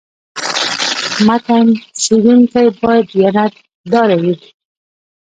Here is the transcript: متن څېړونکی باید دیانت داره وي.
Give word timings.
متن 1.27 1.67
څېړونکی 2.01 2.65
باید 2.81 3.05
دیانت 3.13 3.53
داره 3.91 4.15
وي. 4.21 4.35